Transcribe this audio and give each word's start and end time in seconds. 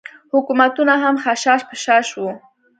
حکومتونه 0.33 0.93
هم 1.03 1.15
خشاش 1.23 1.61
بشاش 1.71 2.07
وو. 2.17 2.29